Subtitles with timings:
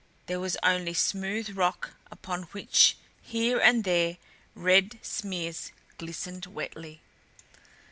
[0.25, 4.17] There was only smooth rock upon which here and there
[4.55, 7.01] red smears glistened wetly.